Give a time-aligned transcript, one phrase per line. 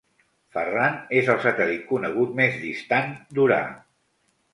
[0.55, 3.61] Ferran és el satèl·lit conegut més distant d'Urà.